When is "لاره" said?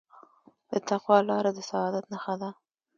1.29-1.51